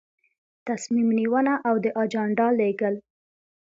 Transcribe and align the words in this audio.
تصمیم 0.67 1.07
نیونه 1.17 1.53
او 1.67 1.75
د 1.83 1.85
اجنډا 2.01 2.47
لیږل. 2.59 2.95